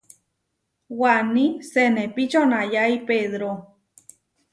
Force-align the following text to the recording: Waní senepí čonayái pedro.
Waní 0.99 1.45
senepí 1.71 2.23
čonayái 2.31 2.93
pedro. 3.07 3.51